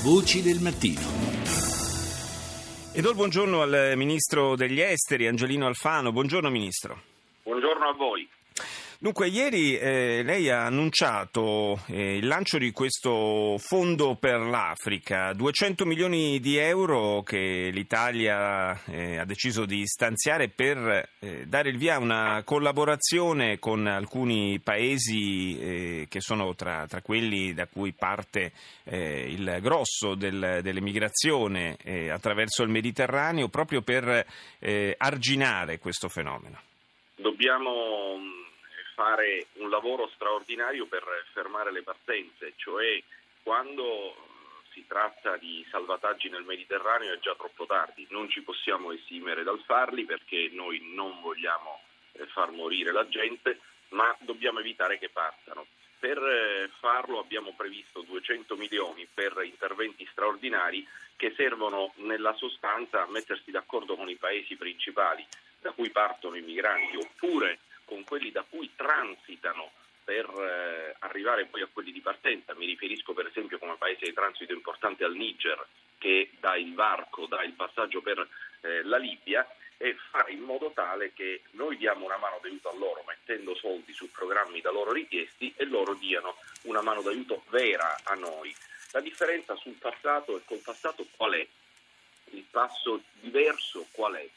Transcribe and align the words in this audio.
Voci 0.00 0.42
del 0.42 0.60
mattino. 0.60 1.00
E 2.94 3.00
do 3.02 3.10
il 3.10 3.16
buongiorno 3.16 3.62
al 3.62 3.94
ministro 3.96 4.54
degli 4.54 4.78
esteri, 4.78 5.26
Angelino 5.26 5.66
Alfano. 5.66 6.12
Buongiorno 6.12 6.50
ministro. 6.50 7.02
Buongiorno 7.42 7.88
a 7.88 7.92
voi. 7.94 8.28
Dunque, 9.00 9.28
ieri 9.28 9.78
eh, 9.78 10.24
lei 10.24 10.50
ha 10.50 10.64
annunciato 10.64 11.78
eh, 11.86 12.16
il 12.16 12.26
lancio 12.26 12.58
di 12.58 12.72
questo 12.72 13.54
fondo 13.56 14.16
per 14.16 14.40
l'Africa, 14.40 15.32
200 15.34 15.86
milioni 15.86 16.40
di 16.40 16.56
euro 16.56 17.22
che 17.22 17.70
l'Italia 17.72 18.76
eh, 18.86 19.18
ha 19.18 19.24
deciso 19.24 19.66
di 19.66 19.86
stanziare 19.86 20.48
per 20.48 21.10
eh, 21.20 21.46
dare 21.46 21.68
il 21.68 21.78
via 21.78 21.94
a 21.94 22.00
una 22.00 22.42
collaborazione 22.42 23.60
con 23.60 23.86
alcuni 23.86 24.58
paesi 24.58 25.56
eh, 25.60 26.06
che 26.08 26.20
sono 26.20 26.56
tra, 26.56 26.84
tra, 26.88 27.00
quelli 27.00 27.54
da 27.54 27.68
cui 27.68 27.92
parte 27.92 28.50
eh, 28.82 29.30
il 29.30 29.58
grosso 29.60 30.16
del, 30.16 30.58
dell'emigrazione 30.60 31.76
attraverso 32.10 32.64
il 32.64 32.70
Mediterraneo, 32.70 33.46
proprio 33.48 33.80
per 33.80 34.26
arginare 34.98 35.78
questo 35.78 36.08
fenomeno. 36.08 36.60
Dobbiamo 37.14 38.46
fare 38.98 39.46
un 39.58 39.70
lavoro 39.70 40.10
straordinario 40.12 40.86
per 40.86 41.04
fermare 41.32 41.70
le 41.70 41.84
partenze, 41.84 42.54
cioè 42.56 43.00
quando 43.44 44.16
si 44.72 44.84
tratta 44.88 45.36
di 45.36 45.64
salvataggi 45.70 46.28
nel 46.28 46.42
Mediterraneo 46.42 47.12
è 47.12 47.20
già 47.20 47.32
troppo 47.36 47.64
tardi, 47.64 48.08
non 48.10 48.28
ci 48.28 48.42
possiamo 48.42 48.90
esimere 48.90 49.44
dal 49.44 49.62
farli 49.64 50.04
perché 50.04 50.50
noi 50.50 50.80
non 50.94 51.20
vogliamo 51.20 51.80
eh, 52.14 52.26
far 52.26 52.50
morire 52.50 52.90
la 52.90 53.06
gente, 53.08 53.60
ma 53.90 54.12
dobbiamo 54.18 54.58
evitare 54.58 54.98
che 54.98 55.10
partano. 55.10 55.66
Per 56.00 56.18
eh, 56.18 56.68
farlo 56.80 57.20
abbiamo 57.20 57.54
previsto 57.56 58.02
200 58.02 58.56
milioni 58.56 59.06
per 59.14 59.40
interventi 59.44 60.08
straordinari 60.10 60.84
che 61.14 61.32
servono 61.36 61.92
nella 61.98 62.34
sostanza 62.34 63.04
a 63.04 63.10
mettersi 63.10 63.52
d'accordo 63.52 63.94
con 63.94 64.08
i 64.08 64.16
paesi 64.16 64.56
principali 64.56 65.24
da 65.60 65.70
cui 65.70 65.90
partono 65.90 66.34
i 66.36 66.42
migranti 66.42 66.96
oppure 66.96 67.60
con 67.88 68.04
quelli 68.04 68.30
da 68.30 68.44
cui 68.48 68.70
transitano 68.76 69.72
per 70.04 70.26
eh, 70.26 70.94
arrivare 71.00 71.46
poi 71.46 71.62
a 71.62 71.68
quelli 71.72 71.90
di 71.90 72.00
partenza. 72.00 72.54
Mi 72.54 72.66
riferisco 72.66 73.14
per 73.14 73.26
esempio 73.26 73.58
come 73.58 73.76
paese 73.76 74.04
di 74.04 74.12
transito 74.12 74.52
importante 74.52 75.04
al 75.04 75.14
Niger 75.14 75.66
che 75.96 76.30
dà 76.38 76.54
il 76.56 76.74
varco, 76.74 77.26
dà 77.26 77.42
il 77.42 77.52
passaggio 77.52 78.00
per 78.00 78.26
eh, 78.60 78.82
la 78.84 78.98
Libia 78.98 79.46
e 79.76 79.96
fare 80.10 80.32
in 80.32 80.40
modo 80.40 80.70
tale 80.72 81.12
che 81.12 81.42
noi 81.52 81.76
diamo 81.76 82.04
una 82.04 82.16
mano 82.16 82.38
d'aiuto 82.42 82.68
a 82.68 82.76
loro 82.76 83.04
mettendo 83.06 83.54
soldi 83.54 83.92
su 83.92 84.10
programmi 84.10 84.60
da 84.60 84.70
loro 84.70 84.92
richiesti 84.92 85.52
e 85.56 85.64
loro 85.64 85.94
diano 85.94 86.36
una 86.62 86.82
mano 86.82 87.00
d'aiuto 87.00 87.44
vera 87.48 87.98
a 88.04 88.14
noi. 88.14 88.54
La 88.92 89.00
differenza 89.00 89.54
sul 89.56 89.74
passato 89.74 90.36
e 90.36 90.42
col 90.44 90.58
passato 90.58 91.06
qual 91.16 91.32
è? 91.32 91.46
Il 92.30 92.44
passo 92.50 93.02
diverso 93.20 93.86
qual 93.92 94.14
è? 94.14 94.28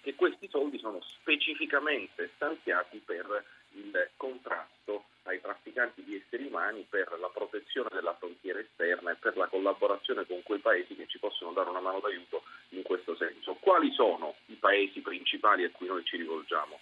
Che 0.00 0.14
questi 0.14 0.48
soldi 0.48 0.78
sono 0.78 1.00
specificamente 1.02 2.30
stanziati 2.34 3.00
per 3.04 3.44
il 3.72 4.10
contrasto 4.16 5.04
ai 5.24 5.40
trafficanti 5.40 6.02
di 6.04 6.16
esseri 6.16 6.46
umani, 6.46 6.86
per 6.88 7.16
la 7.18 7.28
protezione 7.28 7.88
della 7.92 8.14
frontiera 8.14 8.58
esterna 8.58 9.10
e 9.10 9.16
per 9.16 9.36
la 9.36 9.46
collaborazione 9.46 10.26
con 10.26 10.42
quei 10.42 10.60
paesi 10.60 10.94
che 10.94 11.06
ci 11.06 11.18
possono 11.18 11.52
dare 11.52 11.68
una 11.68 11.80
mano 11.80 12.00
d'aiuto 12.00 12.42
in 12.70 12.82
questo 12.82 13.16
senso. 13.16 13.54
Quali 13.54 13.92
sono 13.92 14.36
i 14.46 14.54
paesi 14.54 15.00
principali 15.00 15.64
a 15.64 15.70
cui 15.70 15.88
noi 15.88 16.04
ci 16.04 16.16
rivolgiamo? 16.16 16.78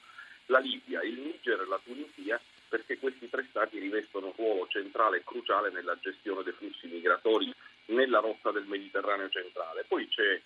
La 0.46 0.58
Libia, 0.58 1.02
il 1.02 1.18
Niger 1.18 1.60
e 1.60 1.66
la 1.66 1.80
Tunisia 1.82 2.40
perché 2.68 2.98
questi 2.98 3.30
tre 3.30 3.46
stati 3.50 3.78
rivestono 3.78 4.26
un 4.26 4.32
ruolo 4.36 4.66
centrale 4.68 5.18
e 5.18 5.24
cruciale 5.24 5.70
nella 5.70 5.96
gestione 6.00 6.42
dei 6.42 6.52
flussi 6.52 6.86
migratori 6.88 7.52
nella 7.86 8.18
rotta 8.18 8.50
del 8.50 8.64
Mediterraneo 8.64 9.28
centrale. 9.30 9.84
Poi 9.86 10.08
c'è 10.08 10.40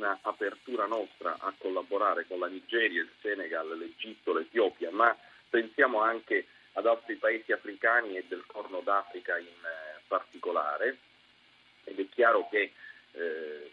una 0.00 0.18
apertura 0.22 0.86
nostra 0.86 1.36
a 1.38 1.52
collaborare 1.58 2.26
con 2.26 2.38
la 2.38 2.48
Nigeria, 2.48 3.02
il 3.02 3.10
Senegal, 3.20 3.76
l'Egitto, 3.76 4.32
l'Etiopia, 4.32 4.90
ma 4.90 5.14
pensiamo 5.48 6.00
anche 6.00 6.46
ad 6.72 6.86
altri 6.86 7.16
paesi 7.16 7.52
africani 7.52 8.16
e 8.16 8.24
del 8.26 8.44
Corno 8.46 8.80
d'Africa 8.80 9.36
in 9.38 9.46
eh, 9.46 10.00
particolare 10.08 10.96
ed 11.84 11.98
è 11.98 12.08
chiaro 12.08 12.48
che 12.48 12.72
eh, 13.12 13.70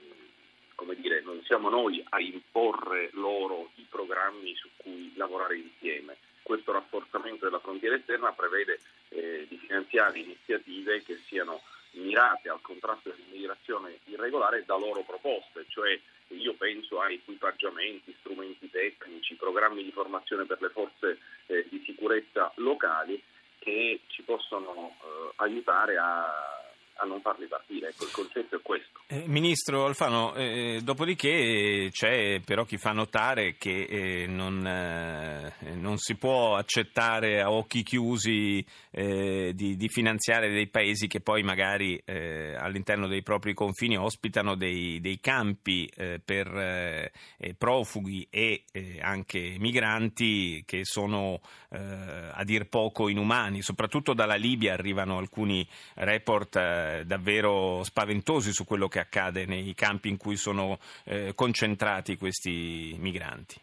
come 0.76 0.96
dire, 0.96 1.22
non 1.22 1.42
siamo 1.44 1.70
noi 1.70 2.04
a 2.10 2.20
imporre 2.20 3.10
loro 3.14 3.72
i 3.76 3.86
programmi 3.90 4.54
su 4.56 4.70
cui 4.78 5.12
lavorare 5.16 5.58
insieme. 5.58 6.18
Questo 6.44 6.72
rafforzamento 6.72 7.46
della 7.46 7.60
frontiera 7.60 7.96
esterna 7.96 8.32
prevede 8.32 8.80
eh, 9.10 9.46
di 9.50 9.58
finanziare 9.58 10.20
iniziative 10.20 11.04
che 11.04 11.20
siano 11.28 11.62
mirate 11.92 12.50
al 12.50 12.62
contrasto 12.62 13.10
dell'immigrazione 13.10 14.00
irregolare 14.06 14.64
da 14.66 14.76
loro 14.78 15.04
proposte, 15.04 15.66
cioè 15.68 16.00
io 16.30 16.54
penso 16.56 17.00
a 17.00 17.10
equipaggiamenti, 17.10 18.16
strumenti 18.20 18.70
tecnici, 18.70 19.36
programmi 19.36 19.84
di 19.84 19.92
formazione 19.92 20.46
per 20.46 20.62
le 20.62 20.70
forze 20.70 21.20
eh, 21.48 21.66
di 21.70 21.82
sicurezza 21.86 22.52
locali 22.56 23.22
che 23.60 24.02
ci 24.08 24.22
possono 24.24 24.96
eh, 25.02 25.32
aiutare 25.38 25.98
a 25.98 26.57
a 26.98 27.06
non 27.06 27.22
farli 27.22 27.48
partire. 27.48 27.90
Ecco, 27.90 28.06
il 28.06 28.12
concetto 28.12 28.56
è 28.58 28.62
questo. 28.62 28.98
Eh, 29.10 29.24
Ministro 29.26 29.86
Alfano, 29.86 30.36
eh, 30.36 30.82
dopodiché 30.84 31.88
c'è 31.94 32.42
però 32.44 32.66
chi 32.66 32.78
fa 32.78 32.92
notare 32.92 33.56
che 33.58 33.84
eh, 33.84 34.28
non, 34.28 34.68
eh, 34.68 35.54
non, 35.76 35.98
si 35.98 36.16
può 36.16 36.58
accettare 36.58 37.40
a 37.40 37.50
occhi 37.50 37.84
chiusi 37.84 38.66
eh, 38.92 39.54
di, 39.56 39.78
di, 39.78 39.88
finanziare 39.88 40.50
dei 40.50 40.68
paesi 40.68 41.08
che 41.08 41.22
poi 41.22 41.42
magari 41.42 41.98
eh, 42.04 42.54
all'interno 42.60 43.08
dei 43.08 43.24
propri 43.24 43.54
confini 43.54 43.98
ospitano 43.98 44.56
dei, 44.56 45.00
dei 45.00 45.22
campi 45.22 45.90
per 46.24 47.12
profughi 47.58 48.28
e 48.30 48.64
anche 49.02 49.56
migranti 49.58 50.64
che 50.66 50.82
sono 50.84 51.40
a 51.70 52.44
dir 52.44 52.68
poco 52.68 53.08
inumani. 53.08 53.62
Soprattutto 53.62 54.14
dalla 54.14 54.36
Libia 54.36 54.74
arrivano 54.74 55.18
alcuni 55.18 55.68
report 55.96 56.58
eh, 56.88 57.06
davvero 57.06 57.84
spaventosi 57.84 58.52
su 58.52 58.66
quello 58.66 58.88
che 58.88 59.00
accade 59.00 59.46
nei 59.46 59.74
campi 59.74 60.10
in 60.10 60.18
cui 60.18 60.36
sono 60.36 60.80
eh, 61.06 61.34
concentrati 61.36 62.18
questi 62.18 62.96
migranti. 62.98 63.60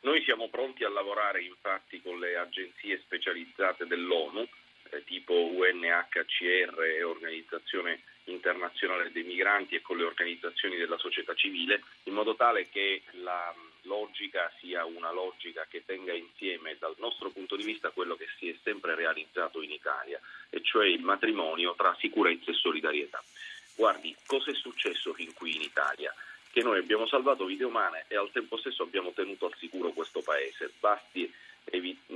Noi 0.00 0.22
siamo 0.22 0.48
pronti 0.48 0.84
a 0.84 0.88
lavorare 0.88 1.42
infatti 1.42 2.00
con 2.00 2.18
le 2.18 2.36
agenzie 2.36 3.00
specializzate 3.04 3.86
dell'ONU, 3.86 4.46
eh, 4.90 5.04
tipo 5.04 5.34
UNHCR 5.34 6.80
e 6.82 7.02
Organizzazione 7.02 8.02
Internazionale 8.24 9.10
dei 9.10 9.24
Migranti 9.24 9.74
e 9.74 9.82
con 9.82 9.96
le 9.96 10.04
organizzazioni 10.04 10.76
della 10.76 10.98
società 10.98 11.34
civile, 11.34 11.82
in 12.04 12.14
modo 12.14 12.34
tale 12.36 12.68
che 12.68 13.02
la 13.22 13.54
logica 13.88 14.52
sia 14.60 14.84
una 14.84 15.10
logica 15.10 15.66
che 15.68 15.82
tenga 15.84 16.12
insieme 16.12 16.76
dal 16.78 16.94
nostro 16.98 17.30
punto 17.30 17.56
di 17.56 17.64
vista 17.64 17.90
quello 17.90 18.14
che 18.14 18.28
si 18.38 18.48
è 18.48 18.54
sempre 18.62 18.94
realizzato 18.94 19.60
in 19.62 19.72
Italia, 19.72 20.20
e 20.50 20.62
cioè 20.62 20.86
il 20.86 21.02
matrimonio 21.02 21.74
tra 21.74 21.96
sicurezza 21.98 22.52
e 22.52 22.54
solidarietà. 22.54 23.20
Guardi, 23.74 24.14
cosa 24.26 24.52
è 24.52 24.54
successo 24.54 25.12
fin 25.12 25.34
qui 25.34 25.56
in 25.56 25.62
Italia? 25.62 26.14
Che 26.50 26.62
noi 26.62 26.78
abbiamo 26.78 27.06
salvato 27.08 27.44
vite 27.44 27.64
umane 27.64 28.04
e 28.06 28.16
al 28.16 28.30
tempo 28.30 28.56
stesso 28.56 28.84
abbiamo 28.84 29.10
tenuto 29.12 29.46
al 29.46 29.54
sicuro 29.58 29.90
questo 29.90 30.22
paese. 30.22 30.72
Basti 30.78 31.32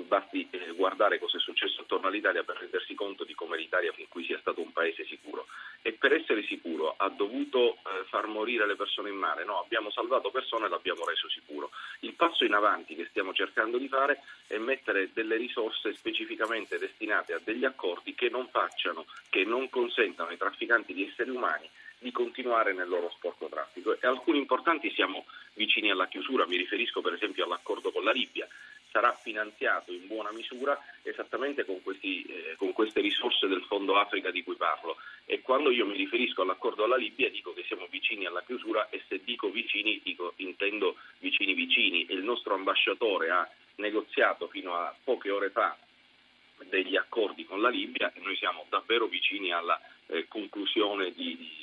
basti 0.07 0.49
eh, 0.51 0.73
guardare 0.73 1.19
cosa 1.19 1.37
è 1.37 1.41
successo 1.41 1.83
attorno 1.83 2.09
all'Italia 2.09 2.43
per 2.43 2.57
rendersi 2.57 2.95
conto 2.95 3.25
di 3.25 3.35
come 3.35 3.59
l'Italia 3.59 3.93
fin 3.93 4.09
qui 4.09 4.25
sia 4.25 4.39
stato 4.39 4.61
un 4.61 4.73
paese 4.73 5.05
sicuro. 5.05 5.47
Per 6.03 6.13
essere 6.13 6.43
sicuro 6.43 6.95
ha 6.97 7.09
dovuto 7.11 7.75
eh, 7.75 8.03
far 8.09 8.27
morire 8.27 8.67
le 8.67 8.75
persone 8.75 9.11
in 9.11 9.15
mare, 9.15 9.45
no, 9.45 9.61
abbiamo 9.61 9.89
salvato 9.93 10.33
persone 10.33 10.67
e 10.67 10.69
l'abbiamo 10.69 11.05
reso 11.05 11.29
sicuro. 11.29 11.71
Il 12.01 12.15
passo 12.15 12.45
in 12.45 12.55
avanti 12.55 12.97
che 12.97 13.07
stiamo 13.09 13.33
cercando 13.33 13.79
di 13.79 13.87
fare 13.87 14.21
è 14.49 14.59
mettere 14.59 15.11
delle 15.13 15.37
risorse 15.37 15.95
specificamente 15.95 16.77
destinate 16.77 17.35
a 17.35 17.41
degli 17.45 17.65
accordi 17.65 18.17
che 18.17 18.29
non 18.31 18.49
facciano, 18.49 19.07
che 19.31 19.45
non 19.45 19.71
consentano 19.71 20.31
ai 20.31 20.37
trafficanti 20.39 20.93
di 20.93 21.07
esseri 21.07 21.31
umani 21.31 21.71
di 22.03 22.11
continuare 22.11 22.75
nel 22.75 22.89
loro 22.89 23.11
sporco 23.17 23.47
traffico. 23.47 23.95
E 23.95 24.07
alcuni 24.07 24.39
importanti 24.39 24.91
siamo 24.91 25.25
vicini 25.55 25.91
alla 25.91 26.09
chiusura, 26.09 26.47
mi 26.47 26.57
riferisco 26.57 27.01
per 27.01 27.15
esempio 27.15 27.45
all'accordo 27.45 27.91
con 27.91 28.05
la 28.05 28.13
Libia 28.13 28.47
sarà 28.93 29.15
finanziato 29.15 29.91
in 29.91 30.07
buona 30.07 30.31
misura 30.33 30.79
esattamente 31.03 31.65
con, 31.65 31.83
questi, 31.83 32.23
eh, 32.25 32.55
con, 32.59 32.73
queste 32.73 33.01
risorse 33.01 33.49
del 33.49 33.63
Fondo 33.63 33.97
Africa 33.99 34.31
di 34.31 34.45
cui 34.45 34.55
parlo. 34.55 34.99
E 35.25 35.41
quando 35.41 35.71
io 35.71 35.87
mi 35.87 35.97
riferisco 35.97 36.43
all'accordo 36.43 36.85
alla 36.85 36.97
Libia 36.97 37.31
dico 37.31 37.55
che 37.55 37.65
siamo 37.67 37.87
vicini 37.91 38.27
alla 38.27 38.43
chiusura 38.43 38.91
e 38.91 39.03
se 39.09 39.23
dico 39.25 39.51
vicini 39.51 39.99
dico, 40.05 40.35
intendo 40.37 40.97
vicini 41.21 41.55
vicini. 41.55 42.05
E 42.05 42.13
il 42.13 42.23
nostro 42.23 42.55
ambasciatore 42.55 43.31
ha 43.31 43.51
negoziato 43.77 44.47
fino 44.49 44.75
a 44.75 44.95
poche 45.03 45.31
ore 45.31 45.49
fa 45.49 45.75
degli 46.69 46.97
accordi 46.97 47.47
con 47.47 47.63
la 47.63 47.71
Libia 47.71 48.13
e 48.13 48.21
noi 48.21 48.37
siamo 48.37 48.67
davvero 48.69 49.07
vicini 49.07 49.53
alla 49.53 49.81
eh, 50.07 50.29
conclusione 50.29 51.13
di, 51.13 51.37
di, 51.37 51.63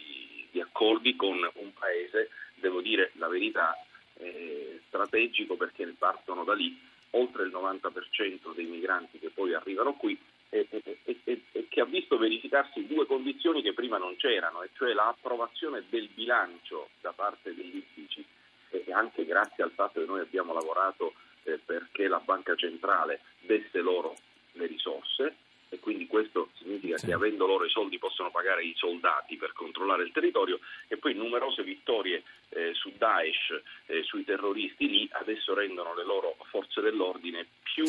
di, 0.51 0.60
accordi 0.60 1.16
con 1.16 1.38
un 1.38 1.74
paese, 1.74 2.30
devo 2.56 2.81
dire 2.81 3.12
la 3.16 3.28
verità, 3.28 3.75
eh, 4.16 4.81
strategico 4.88 5.56
perché 5.56 5.86
partono 5.98 6.44
da 6.44 6.54
lì 6.54 6.78
oltre 7.12 7.44
il 7.44 7.51
90% 7.51 8.54
dei 8.54 8.66
migranti 8.66 9.18
che 9.19 9.30
poi 9.30 9.54
arrivano 9.54 9.94
qui 9.94 10.19
e, 10.50 10.68
e, 10.69 10.98
e, 11.04 11.42
e 11.51 11.68
che 11.69 11.81
ha 11.81 11.86
visto 11.86 12.18
verificarsi 12.18 12.86
due 12.86 13.06
condizioni 13.06 13.62
che 13.62 13.74
prima 13.74 13.98
non 13.98 14.16
c'erano, 14.18 14.63
e 14.63 14.69
cioè 14.74 14.94
l'approvazione 14.94 15.84
del 15.90 16.10
bilancio 16.10 16.90
da 17.02 17.12
parte 17.13 17.54
degli 17.54 17.78
uffici, 17.78 18.25
e 18.72 18.86
anche 18.92 19.25
grazie 19.25 19.63
al 19.63 19.72
fatto 19.72 20.00
che 20.00 20.06
noi 20.06 20.19
abbiamo 20.19 20.54
lavorato 20.54 21.13
eh, 21.44 21.60
perché 21.63 22.07
la 22.07 22.19
banca 22.19 22.56
centrale 22.56 23.22
desse 23.40 23.80
loro 23.80 24.16
le 24.54 24.66
risorse 24.66 25.36
e 25.69 25.80
quindi 25.80 26.07
questo 26.07 26.50
significa 26.54 26.98
sì. 26.98 27.07
che 27.07 27.13
avendo 27.13 27.45
loro 27.45 27.66
i 27.66 27.69
soldi 27.69 27.98
possono 28.00 28.31
pagare 28.31 28.63
i 28.63 28.74
soldati 28.75 29.38
per 29.38 29.54
controllare 29.54 30.04
il 30.04 30.12
territorio 30.12 30.60
e 30.88 30.98
poi 30.98 31.13
numerose 31.13 31.63
vittorie 31.63 32.24
eh, 32.50 32.74
su 32.74 32.92
Daesh, 32.98 33.62
eh, 33.86 34.04
sui 34.04 34.24
terroristi 34.24 34.89
lì, 34.89 35.07
adesso 35.13 35.54
rendono 35.54 35.94
le 35.94 36.04
loro 36.04 36.36
forze 36.50 36.81
dell'ordine 36.81 37.45
più, 37.62 37.86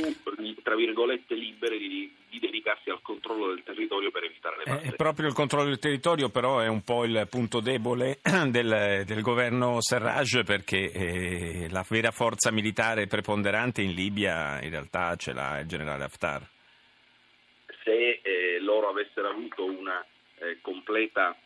tra 0.62 0.76
virgolette, 0.76 1.34
libere 1.34 1.78
di, 1.78 2.12
di 2.28 2.38
dedicarsi 2.38 2.90
al 2.90 3.00
controllo 3.00 3.48
del 3.48 3.62
territorio 3.64 4.10
per 4.10 4.24
evitare 4.24 4.56
le. 4.62 4.82
Eh, 4.82 4.92
proprio 4.92 5.26
il 5.26 5.34
controllo 5.34 5.68
del 5.68 5.78
territorio 5.78 6.28
però 6.28 6.60
è 6.60 6.68
un 6.68 6.82
po' 6.82 7.04
il 7.04 7.26
punto 7.30 7.60
debole 7.60 8.18
del, 8.48 9.04
del 9.06 9.22
governo 9.22 9.80
Serraj 9.80 10.42
perché 10.44 10.92
eh, 10.92 11.68
la 11.70 11.84
vera 11.88 12.10
forza 12.10 12.50
militare 12.50 13.06
preponderante 13.06 13.80
in 13.80 13.94
Libia 13.94 14.60
in 14.62 14.70
realtà 14.70 15.16
ce 15.16 15.32
l'ha 15.32 15.60
il 15.60 15.66
generale 15.66 16.04
Haftar 16.04 16.46
se 17.90 18.20
eh, 18.22 18.58
loro 18.60 18.88
avessero 18.88 19.28
avuto 19.28 19.64
una 19.64 20.04
eh, 20.38 20.58
completa 20.60 21.36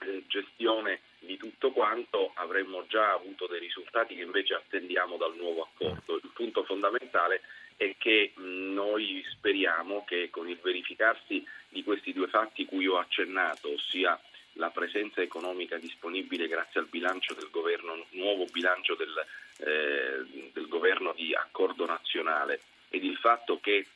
eh, 0.00 0.24
gestione 0.26 1.00
di 1.20 1.36
tutto 1.36 1.70
quanto 1.70 2.32
avremmo 2.34 2.86
già 2.88 3.12
avuto 3.12 3.46
dei 3.46 3.60
risultati 3.60 4.16
che 4.16 4.22
invece 4.22 4.54
attendiamo 4.54 5.16
dal 5.16 5.36
nuovo 5.36 5.62
accordo. 5.62 6.16
Il 6.16 6.30
punto 6.34 6.64
fondamentale 6.64 7.42
è 7.76 7.94
che 7.98 8.32
noi 8.36 9.24
speriamo 9.30 10.04
che 10.04 10.28
con 10.30 10.48
il 10.48 10.58
verificarsi 10.60 11.46
di 11.68 11.84
questi 11.84 12.12
due 12.12 12.26
fatti 12.26 12.64
cui 12.64 12.88
ho 12.88 12.98
accennato, 12.98 13.72
ossia 13.72 14.20
la 14.54 14.70
presenza 14.70 15.22
economica 15.22 15.76
disponibile 15.76 16.48
grazie 16.48 16.80
al 16.80 16.86
bilancio 16.86 17.34
del 17.34 17.48
governo, 17.50 18.06
nuovo 18.10 18.46
bilancio 18.50 18.96
del, 18.96 19.24
eh, 19.58 20.50
del 20.52 20.66
governo 20.66 21.12
di 21.12 21.32
accordo 21.32 21.86
nazionale 21.86 22.60
ed 22.88 23.04
il 23.04 23.16
fatto 23.18 23.60
che 23.60 23.86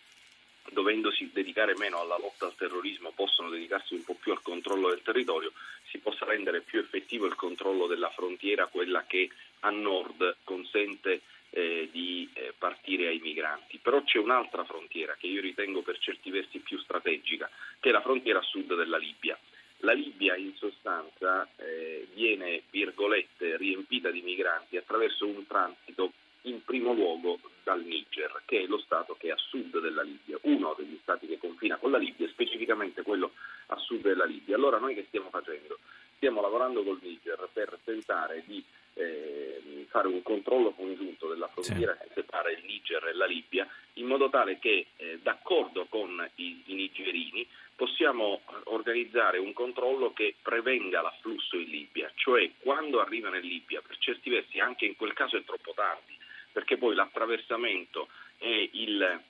dovendosi 0.70 1.30
dedicare 1.32 1.74
meno 1.76 2.00
alla 2.00 2.18
lotta 2.18 2.46
al 2.46 2.56
terrorismo 2.56 3.12
possono 3.14 3.50
dedicarsi 3.50 3.94
un 3.94 4.04
po' 4.04 4.14
più 4.14 4.32
al 4.32 4.42
controllo 4.42 4.88
del 4.88 5.02
territorio, 5.02 5.52
si 5.90 5.98
possa 5.98 6.24
rendere 6.24 6.60
più 6.60 6.80
effettivo 6.80 7.26
il 7.26 7.34
controllo 7.34 7.86
della 7.86 8.10
frontiera, 8.10 8.66
quella 8.66 9.04
che 9.06 9.30
a 9.60 9.70
nord 9.70 10.36
consente 10.44 11.20
eh, 11.50 11.88
di 11.92 12.28
eh, 12.32 12.52
partire 12.58 13.06
ai 13.06 13.20
migranti. 13.22 13.78
Però 13.78 14.02
c'è 14.02 14.18
un'altra 14.18 14.64
frontiera 14.64 15.14
che 15.18 15.28
io 15.28 15.40
ritengo 15.40 15.82
per 15.82 15.98
certi 15.98 16.30
versi 16.30 16.58
più 16.58 16.78
strategica, 16.78 17.48
che 17.78 17.90
è 17.90 17.92
la 17.92 18.02
frontiera 18.02 18.40
sud 18.42 18.74
della 18.74 18.98
Libia. 18.98 19.38
La 19.78 19.92
Libia 19.92 20.34
in 20.34 20.54
sostanza 20.56 21.48
eh, 21.56 22.08
viene, 22.14 22.62
virgolette, 22.70 23.56
riempita 23.56 24.10
di 24.10 24.22
migranti 24.22 24.76
attraverso 24.76 25.26
un 25.26 25.46
transito 25.46 26.12
in 26.44 26.64
primo 26.64 26.92
luogo 26.92 27.38
dal 27.62 27.82
Niger, 27.82 28.42
che 28.44 28.62
è 28.62 28.66
lo 28.66 28.78
Stato 28.78 29.16
che 29.18 29.28
è 29.28 29.30
a 29.30 29.36
sud 29.36 29.80
della 29.80 30.02
Libia, 30.02 30.38
uno 30.42 30.74
degli 30.76 30.98
Stati 31.02 31.26
che 31.26 31.38
confina 31.38 31.76
con 31.76 31.90
la 31.90 31.98
Libia, 31.98 32.28
specificamente 32.28 33.02
quello 33.02 33.32
a 33.66 33.76
sud 33.76 34.02
della 34.02 34.24
Libia. 34.24 34.56
Allora 34.56 34.78
noi 34.78 34.94
che 34.94 35.04
stiamo 35.08 35.30
facendo? 35.30 35.78
Stiamo 36.16 36.40
lavorando 36.40 36.82
col 36.82 36.98
Niger 37.02 37.48
per 37.52 37.78
tentare 37.84 38.42
di 38.46 38.62
eh, 38.94 39.86
fare 39.88 40.08
un 40.08 40.22
controllo 40.22 40.70
congiunto 40.72 41.28
della 41.28 41.48
frontiera 41.48 41.96
sì. 42.00 42.08
che 42.08 42.14
separa 42.14 42.50
il 42.50 42.62
Niger 42.64 43.06
e 43.06 43.14
la 43.14 43.26
Libia, 43.26 43.68
in 43.94 44.06
modo 44.06 44.28
tale 44.28 44.58
che, 44.58 44.86
eh, 44.96 45.18
d'accordo 45.22 45.86
con 45.86 46.28
i, 46.36 46.62
i 46.66 46.74
nigerini, 46.74 47.46
possiamo 47.76 48.42
organizzare 48.64 49.38
un 49.38 49.52
controllo 49.52 50.12
che 50.12 50.36
prevenga 50.40 51.02
l'afflusso 51.02 51.56
in 51.56 51.68
Libia, 51.68 52.10
cioè 52.14 52.48
quando 52.60 53.00
arrivano 53.00 53.36
in 53.36 53.46
Libia, 53.46 53.82
per 53.84 53.96
certi 53.98 54.30
versi 54.30 54.60
anche 54.60 54.84
in 54.84 54.96
quel 54.96 55.12
caso 55.12 55.36
è 55.36 55.44
troppo 55.44 55.72
tardi, 55.74 56.13
perché 56.54 56.78
poi 56.78 56.94
l'attraversamento 56.94 58.06
e 58.38 58.70
il, 58.74 59.20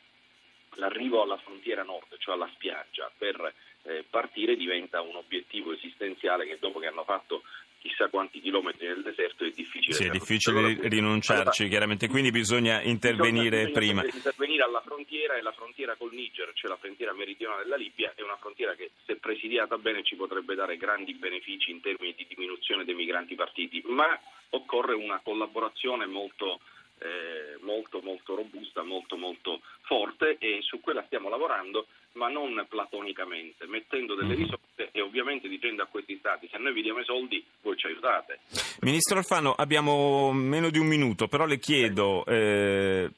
l'arrivo 0.74 1.22
alla 1.22 1.38
frontiera 1.38 1.82
nord, 1.82 2.18
cioè 2.18 2.34
alla 2.34 2.50
spiaggia, 2.52 3.10
per 3.16 3.54
eh, 3.84 4.04
partire 4.08 4.56
diventa 4.56 5.00
un 5.00 5.16
obiettivo 5.16 5.72
esistenziale 5.72 6.46
che 6.46 6.58
dopo 6.60 6.78
che 6.80 6.86
hanno 6.86 7.04
fatto 7.04 7.42
chissà 7.78 8.08
quanti 8.08 8.40
chilometri 8.40 8.86
nel 8.86 9.02
deserto 9.02 9.44
è 9.44 9.50
difficile. 9.50 9.94
Sì, 9.94 10.04
è 10.04 10.10
difficile 10.10 10.58
allora, 10.58 10.88
rinunciarci, 10.88 11.62
allora, 11.62 11.68
chiaramente, 11.68 12.08
quindi 12.08 12.30
bisogna 12.30 12.82
intervenire 12.82 13.66
bisogna 13.66 13.72
prima. 13.72 14.04
Intervenire 14.04 14.62
alla 14.64 14.80
frontiera 14.82 15.34
e 15.36 15.42
la 15.42 15.52
frontiera 15.52 15.94
col 15.96 16.12
Niger, 16.12 16.50
cioè 16.54 16.70
la 16.70 16.76
frontiera 16.76 17.14
meridionale 17.14 17.62
della 17.62 17.76
Libia, 17.76 18.12
è 18.14 18.22
una 18.22 18.36
frontiera 18.36 18.74
che 18.74 18.90
se 19.06 19.16
presidiata 19.16 19.78
bene 19.78 20.02
ci 20.02 20.14
potrebbe 20.14 20.54
dare 20.54 20.76
grandi 20.76 21.14
benefici 21.14 21.70
in 21.70 21.80
termini 21.80 22.14
di 22.16 22.26
diminuzione 22.26 22.84
dei 22.84 22.94
migranti 22.94 23.34
partiti, 23.34 23.82
ma 23.86 24.18
occorre 24.50 24.94
una 24.94 25.20
collaborazione 25.22 26.06
molto 26.06 26.60
eh, 26.99 27.58
molto 27.62 28.00
molto 28.02 28.35
robusta, 28.35 28.82
molto 28.82 29.17
molto 29.17 29.61
forte 29.82 30.37
e 30.38 30.61
su 30.62 30.81
quella 30.81 31.02
stiamo 31.06 31.29
lavorando, 31.29 31.87
ma 32.12 32.29
non 32.29 32.64
platonicamente, 32.69 33.67
mettendo 33.67 34.14
delle 34.14 34.35
mhm. 34.35 34.43
risorse 34.43 34.88
e 34.93 35.00
ovviamente 35.00 35.49
dicendo 35.49 35.82
a 35.82 35.87
questi 35.87 36.17
stati 36.19 36.49
se 36.50 36.58
noi 36.58 36.73
vi 36.73 36.82
diamo 36.82 37.00
i 37.00 37.05
soldi 37.05 37.44
voi 37.62 37.76
ci 37.76 37.87
aiutate. 37.87 38.41
Ministro 38.81 39.19
Alfano, 39.19 39.52
abbiamo 39.52 40.32
meno 40.32 40.70
di 40.70 40.79
un 40.79 40.87
minuto, 40.87 41.26
però 41.26 41.46
le 41.46 41.58
chiedo, 41.58 42.25
eh, 42.26 43.11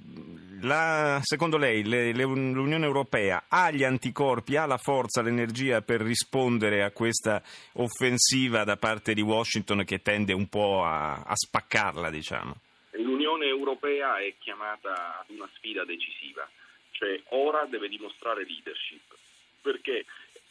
la, 0.63 1.21
secondo 1.23 1.57
lei 1.57 1.85
le, 1.85 2.13
le, 2.13 2.25
l'Unione 2.25 2.87
Europea 2.87 3.45
ha 3.49 3.71
gli 3.71 3.85
anticorpi, 3.85 4.57
ha 4.57 4.67
la 4.67 4.79
forza, 4.79 5.23
l'energia 5.23 5.83
per 5.83 6.01
rispondere 6.01 6.83
a 6.83 6.91
questa 6.91 7.43
offensiva 7.75 8.65
da 8.65 8.77
parte 8.77 9.13
di 9.13 9.21
Washington 9.21 9.85
che 9.85 10.01
tende 10.01 10.33
un 10.33 10.49
po' 10.49 10.85
a, 10.85 11.23
a 11.23 11.35
spaccarla, 11.35 12.11
diciamo? 12.11 12.57
l'Unione 13.37 13.47
Europea 13.47 14.19
è 14.19 14.35
chiamata 14.39 15.21
ad 15.21 15.29
una 15.29 15.49
sfida 15.55 15.85
decisiva, 15.85 16.49
cioè 16.93 17.21
ora 17.29 17.67
deve 17.67 17.89
dimostrare 17.89 18.47
leadership, 18.47 19.15
perché 19.61 20.07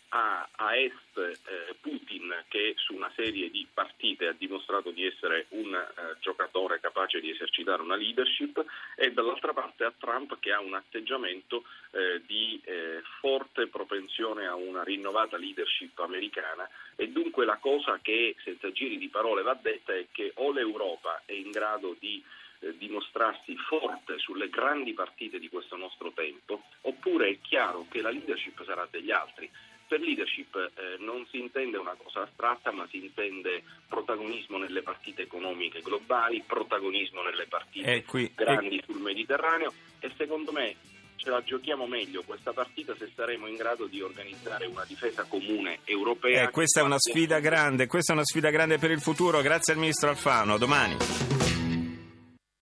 a, 0.09 0.47
a 0.51 0.77
est 0.77 1.17
eh, 1.17 1.75
Putin 1.81 2.31
che 2.47 2.75
su 2.77 2.93
una 2.93 3.11
serie 3.15 3.49
di 3.49 3.67
partite 3.73 4.27
ha 4.27 4.35
dimostrato 4.37 4.91
di 4.91 5.03
essere 5.03 5.47
un 5.49 5.73
eh, 5.73 6.15
giocatore 6.19 6.79
capace 6.79 7.19
di 7.19 7.31
esercitare 7.31 7.81
una 7.81 7.95
leadership 7.95 8.63
e 8.95 9.11
dall'altra 9.11 9.51
parte 9.51 9.83
a 9.83 9.93
Trump 9.97 10.37
che 10.39 10.53
ha 10.53 10.59
un 10.59 10.75
atteggiamento 10.75 11.63
eh, 11.91 12.21
di 12.27 12.61
eh, 12.63 13.01
forte 13.19 13.65
propensione 13.67 14.45
a 14.45 14.53
una 14.53 14.83
rinnovata 14.83 15.37
leadership 15.37 15.97
americana. 15.99 16.69
E 16.95 17.09
dunque 17.09 17.45
la 17.45 17.57
cosa 17.57 17.99
che 18.01 18.35
senza 18.43 18.71
giri 18.71 18.99
di 18.99 19.09
parole 19.09 19.41
va 19.41 19.57
detta 19.59 19.93
è 19.93 20.05
che 20.11 20.33
o 20.35 20.51
l'Europa 20.51 21.23
è 21.25 21.33
in 21.33 21.49
grado 21.49 21.95
di 21.99 22.23
eh, 22.59 22.75
dimostrarsi 22.77 23.55
forte 23.57 24.17
sulle 24.17 24.49
grandi 24.49 24.93
partite 24.93 25.39
di 25.39 25.49
questo 25.49 25.75
nostro 25.75 26.11
tempo, 26.11 26.63
oppure 26.81 27.29
è 27.29 27.37
chiaro 27.41 27.85
che 27.89 28.01
la 28.01 28.09
leadership 28.09 28.63
sarà 28.63 28.87
degli 28.89 29.11
altri. 29.11 29.49
Per 29.87 29.99
leadership 29.99 30.55
eh, 30.55 30.97
non 30.99 31.27
si 31.29 31.37
intende 31.37 31.77
una 31.77 31.95
cosa 31.95 32.21
astratta, 32.21 32.71
ma 32.71 32.87
si 32.89 32.97
intende 32.97 33.61
protagonismo 33.87 34.57
nelle 34.57 34.81
partite 34.81 35.21
economiche 35.23 35.81
globali, 35.81 36.43
protagonismo 36.45 37.21
nelle 37.21 37.45
partite 37.45 38.03
qui, 38.03 38.31
grandi 38.33 38.77
e... 38.77 38.83
sul 38.83 38.99
Mediterraneo 38.99 39.71
e 39.99 40.11
secondo 40.17 40.51
me 40.51 40.75
ce 41.17 41.29
la 41.29 41.41
giochiamo 41.41 41.87
meglio 41.87 42.23
questa 42.23 42.53
partita 42.53 42.95
se 42.95 43.09
saremo 43.15 43.47
in 43.47 43.55
grado 43.55 43.85
di 43.85 44.01
organizzare 44.01 44.65
una 44.65 44.83
difesa 44.85 45.23
comune 45.23 45.79
europea. 45.83 46.47
Eh, 46.47 46.51
questa 46.51 46.81
è 46.81 46.83
una 46.83 46.99
sfida 46.99 47.39
grande, 47.39 47.87
questa 47.87 48.13
è 48.13 48.15
una 48.15 48.25
sfida 48.25 48.49
grande 48.49 48.77
per 48.77 48.91
il 48.91 49.01
futuro. 49.01 49.41
Grazie 49.41 49.73
al 49.73 49.79
ministro 49.79 50.09
Alfano, 50.09 50.55
a 50.55 50.57
domani. 50.57 51.54